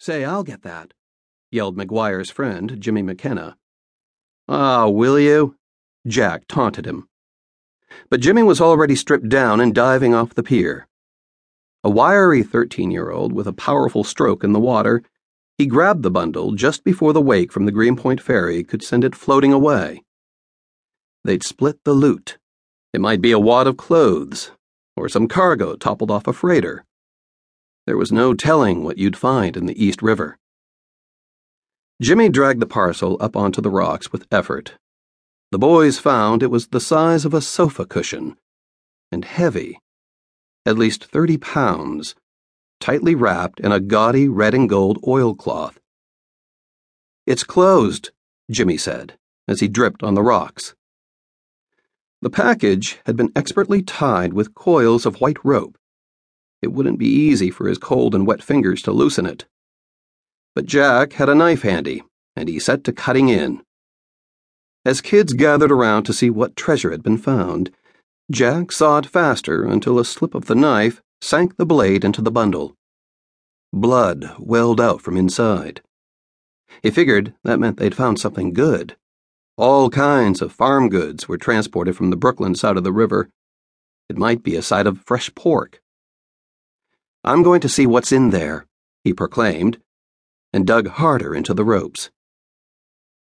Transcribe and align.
Say, 0.00 0.24
I'll 0.24 0.44
get 0.44 0.62
that, 0.62 0.94
yelled 1.50 1.76
McGuire's 1.76 2.30
friend, 2.30 2.80
Jimmy 2.80 3.02
McKenna. 3.02 3.58
Ah, 4.48 4.88
will 4.88 5.18
you? 5.20 5.56
Jack 6.06 6.44
taunted 6.48 6.86
him. 6.86 7.06
But 8.08 8.20
Jimmy 8.20 8.42
was 8.42 8.62
already 8.62 8.96
stripped 8.96 9.28
down 9.28 9.60
and 9.60 9.74
diving 9.74 10.14
off 10.14 10.34
the 10.34 10.42
pier. 10.42 10.88
A 11.84 11.90
wiry 11.90 12.42
13 12.42 12.90
year 12.90 13.10
old 13.10 13.34
with 13.34 13.46
a 13.46 13.52
powerful 13.52 14.02
stroke 14.02 14.42
in 14.42 14.52
the 14.52 14.58
water, 14.58 15.02
he 15.58 15.66
grabbed 15.66 16.02
the 16.02 16.10
bundle 16.10 16.52
just 16.52 16.82
before 16.82 17.12
the 17.12 17.20
wake 17.20 17.52
from 17.52 17.66
the 17.66 17.72
Greenpoint 17.72 18.22
ferry 18.22 18.64
could 18.64 18.82
send 18.82 19.04
it 19.04 19.14
floating 19.14 19.52
away. 19.52 20.02
They'd 21.24 21.42
split 21.42 21.84
the 21.84 21.92
loot. 21.92 22.38
It 22.94 23.02
might 23.02 23.20
be 23.20 23.32
a 23.32 23.38
wad 23.38 23.66
of 23.66 23.76
clothes, 23.76 24.52
or 24.96 25.10
some 25.10 25.28
cargo 25.28 25.76
toppled 25.76 26.10
off 26.10 26.26
a 26.26 26.32
freighter. 26.32 26.86
There 27.86 27.96
was 27.96 28.12
no 28.12 28.34
telling 28.34 28.84
what 28.84 28.98
you'd 28.98 29.16
find 29.16 29.56
in 29.56 29.66
the 29.66 29.82
East 29.82 30.02
River. 30.02 30.38
Jimmy 32.00 32.28
dragged 32.28 32.60
the 32.60 32.66
parcel 32.66 33.16
up 33.20 33.36
onto 33.36 33.60
the 33.60 33.70
rocks 33.70 34.12
with 34.12 34.26
effort. 34.30 34.74
The 35.50 35.58
boys 35.58 35.98
found 35.98 36.42
it 36.42 36.50
was 36.50 36.68
the 36.68 36.80
size 36.80 37.24
of 37.24 37.34
a 37.34 37.40
sofa 37.40 37.84
cushion 37.84 38.36
and 39.10 39.24
heavy, 39.24 39.78
at 40.64 40.78
least 40.78 41.04
30 41.06 41.38
pounds, 41.38 42.14
tightly 42.78 43.14
wrapped 43.14 43.60
in 43.60 43.72
a 43.72 43.80
gaudy 43.80 44.28
red 44.28 44.54
and 44.54 44.68
gold 44.68 44.98
oilcloth. 45.06 45.80
It's 47.26 47.44
closed, 47.44 48.10
Jimmy 48.50 48.76
said 48.76 49.16
as 49.50 49.58
he 49.58 49.66
dripped 49.66 50.04
on 50.04 50.14
the 50.14 50.22
rocks. 50.22 50.76
The 52.22 52.30
package 52.30 53.00
had 53.04 53.16
been 53.16 53.32
expertly 53.34 53.82
tied 53.82 54.32
with 54.32 54.54
coils 54.54 55.04
of 55.04 55.20
white 55.20 55.44
rope 55.44 55.76
it 56.62 56.72
wouldn't 56.72 56.98
be 56.98 57.06
easy 57.06 57.50
for 57.50 57.66
his 57.66 57.78
cold 57.78 58.14
and 58.14 58.26
wet 58.26 58.42
fingers 58.42 58.82
to 58.82 58.92
loosen 58.92 59.26
it. 59.26 59.46
But 60.54 60.66
Jack 60.66 61.14
had 61.14 61.28
a 61.28 61.34
knife 61.34 61.62
handy, 61.62 62.02
and 62.36 62.48
he 62.48 62.58
set 62.58 62.84
to 62.84 62.92
cutting 62.92 63.28
in. 63.28 63.62
As 64.84 65.00
kids 65.00 65.32
gathered 65.32 65.70
around 65.70 66.04
to 66.04 66.12
see 66.12 66.30
what 66.30 66.56
treasure 66.56 66.90
had 66.90 67.02
been 67.02 67.18
found, 67.18 67.70
Jack 68.30 68.72
sawed 68.72 69.08
faster 69.08 69.64
until 69.64 69.98
a 69.98 70.04
slip 70.04 70.34
of 70.34 70.46
the 70.46 70.54
knife 70.54 71.02
sank 71.20 71.56
the 71.56 71.66
blade 71.66 72.04
into 72.04 72.22
the 72.22 72.30
bundle. 72.30 72.74
Blood 73.72 74.34
welled 74.38 74.80
out 74.80 75.00
from 75.00 75.16
inside. 75.16 75.82
He 76.82 76.90
figured 76.90 77.34
that 77.44 77.58
meant 77.58 77.76
they'd 77.76 77.94
found 77.94 78.18
something 78.18 78.52
good. 78.52 78.96
All 79.56 79.90
kinds 79.90 80.40
of 80.40 80.52
farm 80.52 80.88
goods 80.88 81.28
were 81.28 81.36
transported 81.36 81.96
from 81.96 82.10
the 82.10 82.16
Brooklyn 82.16 82.54
side 82.54 82.76
of 82.76 82.84
the 82.84 82.92
river. 82.92 83.28
It 84.08 84.16
might 84.16 84.42
be 84.42 84.56
a 84.56 84.62
side 84.62 84.86
of 84.86 85.04
fresh 85.04 85.32
pork 85.34 85.80
I'm 87.22 87.42
going 87.42 87.60
to 87.60 87.68
see 87.68 87.86
what's 87.86 88.12
in 88.12 88.30
there, 88.30 88.66
he 89.04 89.12
proclaimed, 89.12 89.78
and 90.52 90.66
dug 90.66 90.88
harder 90.88 91.34
into 91.34 91.52
the 91.52 91.64
ropes. 91.64 92.10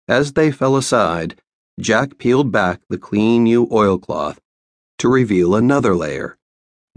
As 0.08 0.34
they 0.34 0.52
fell 0.52 0.76
aside, 0.76 1.40
Jack 1.80 2.18
peeled 2.18 2.52
back 2.52 2.82
the 2.90 2.98
clean 2.98 3.44
new 3.44 3.68
oilcloth 3.72 4.40
to 4.98 5.08
reveal 5.08 5.56
another 5.56 5.96
layer, 5.96 6.38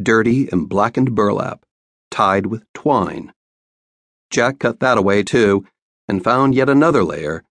dirty 0.00 0.48
and 0.50 0.68
blackened 0.68 1.14
burlap, 1.14 1.64
tied 2.10 2.46
with 2.46 2.64
twine. 2.72 3.32
Jack 4.30 4.58
cut 4.58 4.80
that 4.80 4.98
away 4.98 5.22
too, 5.22 5.66
and 6.08 6.24
found 6.24 6.54
yet 6.54 6.68
another 6.68 7.04
layer, 7.04 7.44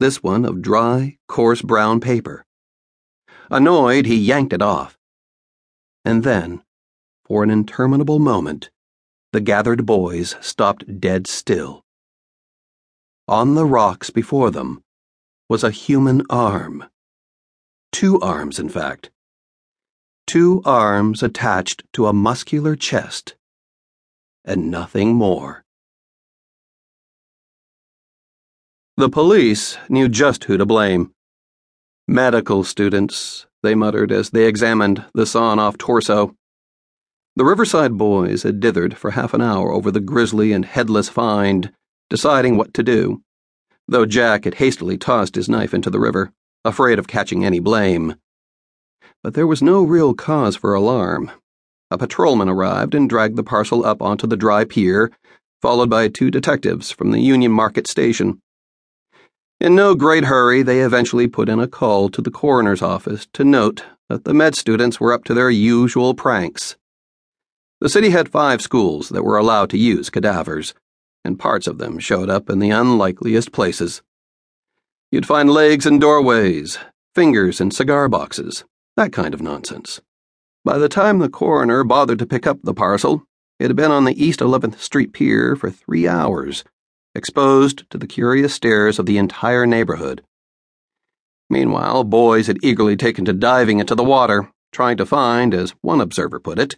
this 0.00 0.22
one 0.22 0.44
of 0.44 0.62
dry, 0.62 1.18
coarse 1.28 1.62
brown 1.62 2.00
paper. 2.00 2.44
Annoyed, 3.50 4.06
he 4.06 4.16
yanked 4.16 4.52
it 4.52 4.62
off. 4.62 4.98
And 6.04 6.24
then, 6.24 6.62
for 7.24 7.42
an 7.42 7.50
interminable 7.50 8.18
moment, 8.18 8.70
the 9.32 9.40
gathered 9.40 9.86
boys 9.86 10.36
stopped 10.40 11.00
dead 11.00 11.26
still. 11.26 11.82
On 13.26 13.54
the 13.54 13.64
rocks 13.64 14.10
before 14.10 14.50
them 14.50 14.82
was 15.48 15.64
a 15.64 15.70
human 15.70 16.22
arm. 16.28 16.84
Two 17.92 18.20
arms, 18.20 18.58
in 18.58 18.68
fact. 18.68 19.10
Two 20.26 20.62
arms 20.64 21.22
attached 21.22 21.82
to 21.94 22.06
a 22.06 22.12
muscular 22.12 22.76
chest. 22.76 23.34
And 24.44 24.70
nothing 24.70 25.14
more. 25.14 25.64
The 28.96 29.08
police 29.08 29.78
knew 29.88 30.08
just 30.08 30.44
who 30.44 30.58
to 30.58 30.66
blame. 30.66 31.12
Medical 32.06 32.64
students, 32.64 33.46
they 33.62 33.74
muttered 33.74 34.12
as 34.12 34.30
they 34.30 34.44
examined 34.44 35.04
the 35.14 35.24
sawn 35.24 35.58
off 35.58 35.78
torso. 35.78 36.34
The 37.34 37.46
Riverside 37.46 37.96
boys 37.96 38.42
had 38.42 38.60
dithered 38.60 38.94
for 38.94 39.12
half 39.12 39.32
an 39.32 39.40
hour 39.40 39.72
over 39.72 39.90
the 39.90 40.00
grisly 40.00 40.52
and 40.52 40.66
headless 40.66 41.08
find, 41.08 41.72
deciding 42.10 42.58
what 42.58 42.74
to 42.74 42.82
do, 42.82 43.22
though 43.88 44.04
Jack 44.04 44.44
had 44.44 44.56
hastily 44.56 44.98
tossed 44.98 45.34
his 45.34 45.48
knife 45.48 45.72
into 45.72 45.88
the 45.88 45.98
river, 45.98 46.30
afraid 46.62 46.98
of 46.98 47.08
catching 47.08 47.42
any 47.42 47.58
blame. 47.58 48.16
But 49.22 49.32
there 49.32 49.46
was 49.46 49.62
no 49.62 49.82
real 49.82 50.12
cause 50.12 50.56
for 50.56 50.74
alarm. 50.74 51.30
A 51.90 51.96
patrolman 51.96 52.50
arrived 52.50 52.94
and 52.94 53.08
dragged 53.08 53.36
the 53.36 53.42
parcel 53.42 53.84
up 53.84 54.02
onto 54.02 54.26
the 54.26 54.36
dry 54.36 54.66
pier, 54.66 55.10
followed 55.62 55.88
by 55.88 56.08
two 56.08 56.30
detectives 56.30 56.90
from 56.90 57.12
the 57.12 57.20
Union 57.20 57.52
Market 57.52 57.86
station. 57.86 58.42
In 59.58 59.74
no 59.74 59.94
great 59.94 60.24
hurry, 60.24 60.62
they 60.62 60.80
eventually 60.80 61.28
put 61.28 61.48
in 61.48 61.60
a 61.60 61.68
call 61.68 62.10
to 62.10 62.20
the 62.20 62.30
coroner's 62.30 62.82
office 62.82 63.26
to 63.32 63.42
note 63.42 63.84
that 64.10 64.24
the 64.24 64.34
med 64.34 64.54
students 64.54 65.00
were 65.00 65.14
up 65.14 65.24
to 65.24 65.34
their 65.34 65.50
usual 65.50 66.14
pranks. 66.14 66.76
The 67.82 67.88
city 67.88 68.10
had 68.10 68.28
five 68.28 68.62
schools 68.62 69.08
that 69.08 69.24
were 69.24 69.36
allowed 69.36 69.68
to 69.70 69.76
use 69.76 70.08
cadavers, 70.08 70.72
and 71.24 71.36
parts 71.36 71.66
of 71.66 71.78
them 71.78 71.98
showed 71.98 72.30
up 72.30 72.48
in 72.48 72.60
the 72.60 72.70
unlikeliest 72.70 73.50
places. 73.50 74.02
You'd 75.10 75.26
find 75.26 75.50
legs 75.50 75.84
in 75.84 75.98
doorways, 75.98 76.78
fingers 77.16 77.60
in 77.60 77.72
cigar 77.72 78.08
boxes, 78.08 78.62
that 78.96 79.12
kind 79.12 79.34
of 79.34 79.42
nonsense. 79.42 80.00
By 80.64 80.78
the 80.78 80.88
time 80.88 81.18
the 81.18 81.28
coroner 81.28 81.82
bothered 81.82 82.20
to 82.20 82.26
pick 82.26 82.46
up 82.46 82.60
the 82.62 82.72
parcel, 82.72 83.24
it 83.58 83.66
had 83.66 83.74
been 83.74 83.90
on 83.90 84.04
the 84.04 84.24
East 84.24 84.38
11th 84.38 84.78
Street 84.78 85.12
Pier 85.12 85.56
for 85.56 85.68
three 85.68 86.06
hours, 86.06 86.62
exposed 87.16 87.90
to 87.90 87.98
the 87.98 88.06
curious 88.06 88.54
stares 88.54 89.00
of 89.00 89.06
the 89.06 89.18
entire 89.18 89.66
neighborhood. 89.66 90.22
Meanwhile, 91.50 92.04
boys 92.04 92.46
had 92.46 92.62
eagerly 92.62 92.94
taken 92.96 93.24
to 93.24 93.32
diving 93.32 93.80
into 93.80 93.96
the 93.96 94.04
water, 94.04 94.52
trying 94.70 94.98
to 94.98 95.04
find, 95.04 95.52
as 95.52 95.74
one 95.80 96.00
observer 96.00 96.38
put 96.38 96.60
it, 96.60 96.76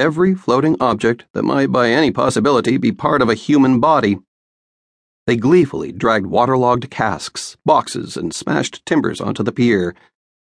every 0.00 0.34
floating 0.34 0.76
object 0.80 1.26
that 1.34 1.42
might 1.42 1.70
by 1.70 1.90
any 1.90 2.10
possibility 2.10 2.78
be 2.78 2.90
part 2.90 3.20
of 3.20 3.28
a 3.28 3.34
human 3.34 3.78
body. 3.78 4.18
They 5.26 5.36
gleefully 5.36 5.92
dragged 5.92 6.26
waterlogged 6.26 6.90
casks, 6.90 7.58
boxes, 7.64 8.16
and 8.16 8.34
smashed 8.34 8.84
timbers 8.86 9.20
onto 9.20 9.42
the 9.42 9.52
pier, 9.52 9.94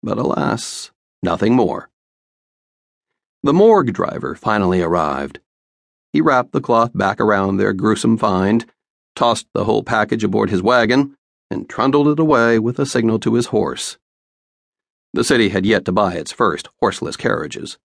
but 0.02 0.16
alas, 0.16 0.92
nothing 1.22 1.54
more. 1.54 1.90
The 3.42 3.52
morgue 3.52 3.92
driver 3.92 4.36
finally 4.36 4.80
arrived. 4.80 5.40
He 6.12 6.20
wrapped 6.20 6.52
the 6.52 6.60
cloth 6.60 6.92
back 6.94 7.20
around 7.20 7.56
their 7.56 7.72
gruesome 7.72 8.16
find, 8.16 8.64
tossed 9.16 9.48
the 9.52 9.64
whole 9.64 9.82
package 9.82 10.22
aboard 10.22 10.50
his 10.50 10.62
wagon, 10.62 11.16
and 11.50 11.68
trundled 11.68 12.06
it 12.06 12.20
away 12.20 12.60
with 12.60 12.78
a 12.78 12.86
signal 12.86 13.18
to 13.18 13.34
his 13.34 13.46
horse. 13.46 13.98
The 15.12 15.24
city 15.24 15.48
had 15.48 15.66
yet 15.66 15.84
to 15.86 15.92
buy 15.92 16.14
its 16.14 16.32
first 16.32 16.68
horseless 16.80 17.16
carriages. 17.16 17.78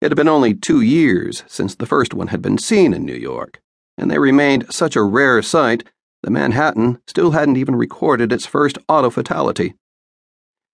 It 0.00 0.10
had 0.10 0.16
been 0.16 0.28
only 0.28 0.54
two 0.54 0.80
years 0.80 1.42
since 1.48 1.74
the 1.74 1.86
first 1.86 2.14
one 2.14 2.28
had 2.28 2.40
been 2.40 2.58
seen 2.58 2.94
in 2.94 3.04
New 3.04 3.14
York, 3.14 3.60
and 3.96 4.10
they 4.10 4.18
remained 4.18 4.72
such 4.72 4.94
a 4.94 5.02
rare 5.02 5.42
sight 5.42 5.84
that 6.22 6.30
Manhattan 6.30 7.00
still 7.06 7.32
hadn't 7.32 7.56
even 7.56 7.74
recorded 7.74 8.32
its 8.32 8.46
first 8.46 8.78
auto 8.88 9.10
fatality. 9.10 9.74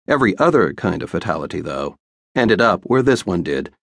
Every 0.07 0.37
other 0.37 0.73
kind 0.73 1.01
of 1.01 1.09
fatality, 1.09 1.61
though, 1.61 1.95
ended 2.35 2.59
up 2.59 2.83
where 2.83 3.01
this 3.01 3.25
one 3.25 3.43
did 3.43 3.73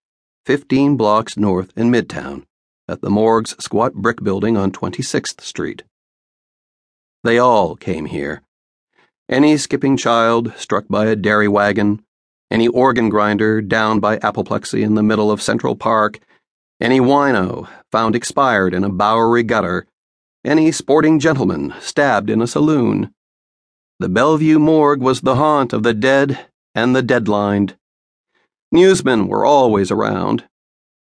15 0.45 0.97
blocks 0.97 1.37
north 1.37 1.73
in 1.77 1.91
Midtown, 1.91 2.45
at 2.89 3.01
the 3.01 3.11
morgue's 3.11 3.55
squat 3.63 3.95
brick 3.95 4.23
building 4.23 4.57
on 4.57 4.73
26th 4.73 5.41
Street. 5.41 5.85
They 7.25 7.39
all 7.39 7.77
came 7.77 8.07
here. 8.07 8.43
Any 9.29 9.57
skipping 9.57 9.97
child 9.97 10.53
struck 10.57 10.87
by 10.89 11.07
a 11.07 11.17
dairy 11.17 11.49
wagon, 11.49 12.03
any 12.51 12.69
organ 12.69 13.09
grinder 13.09 13.61
down 13.61 14.01
by 14.01 14.19
apoplexy 14.19 14.83
in 14.83 14.95
the 14.95 15.03
middle 15.03 15.31
of 15.31 15.43
Central 15.43 15.77
Park, 15.77 16.19
any 16.81 17.01
wino 17.01 17.69
found 17.93 18.17
expired 18.17 18.75
in 18.75 18.85
a 18.85 18.89
Bowery 18.89 19.43
gutter, 19.43 19.87
any 20.45 20.73
sporting 20.73 21.19
gentleman 21.19 21.75
stabbed 21.81 22.31
in 22.31 22.41
a 22.41 22.47
saloon. 22.47 23.13
The 23.99 24.09
Bellevue 24.09 24.59
morgue 24.59 25.03
was 25.03 25.21
the 25.21 25.37
haunt 25.37 25.73
of 25.73 25.83
the 25.83 25.93
dead 25.93 26.47
and 26.75 26.97
the 26.97 27.03
deadlined. 27.03 27.77
Newsmen 28.73 29.29
were 29.29 29.45
always 29.45 29.91
around, 29.91 30.45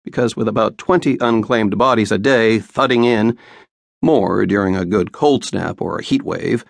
because 0.03 0.35
with 0.35 0.47
about 0.47 0.77
20 0.77 1.17
unclaimed 1.21 1.77
bodies 1.77 2.11
a 2.11 2.17
day 2.17 2.59
thudding 2.59 3.05
in, 3.05 3.37
more 4.01 4.45
during 4.45 4.75
a 4.75 4.85
good 4.85 5.11
cold 5.11 5.45
snap 5.45 5.81
or 5.81 5.97
a 5.97 6.03
heat 6.03 6.23
wave, 6.23 6.65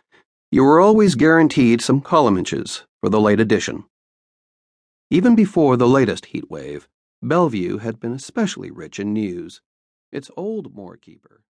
you 0.51 0.63
were 0.63 0.79
always 0.79 1.15
guaranteed 1.15 1.81
some 1.81 2.01
column 2.01 2.37
inches 2.37 2.83
for 3.01 3.09
the 3.09 3.21
late 3.21 3.39
edition. 3.39 3.85
Even 5.11 5.33
before 5.33 5.75
the 5.75 5.87
latest 5.87 6.27
heat 6.27 6.51
wave, 6.51 6.87
Bellevue 7.19 7.79
had 7.79 7.99
been 7.99 8.13
especially 8.13 8.69
rich 8.69 8.99
in 8.99 9.11
news. 9.11 9.59
Its 10.11 10.29
old 10.37 10.75
morgue 10.75 11.01
keeper, 11.01 11.43